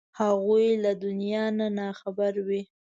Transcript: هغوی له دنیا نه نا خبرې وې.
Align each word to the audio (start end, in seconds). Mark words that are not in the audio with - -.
هغوی 0.19 0.67
له 0.83 0.91
دنیا 1.03 1.45
نه 1.59 1.67
نا 1.77 1.87
خبرې 1.99 2.41
وې. 2.47 2.61